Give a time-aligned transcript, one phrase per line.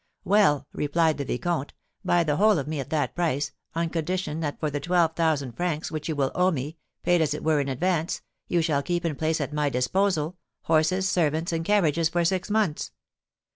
[0.23, 4.59] 'Well,' replied the vicomte, 'buy the whole of me at that price, on condition that
[4.59, 7.69] for the twelve thousand francs which you will owe me, paid as it were in
[7.69, 12.49] advance, you shall keep and place at my disposal horses, servants, and carriages for six
[12.49, 12.91] months.'"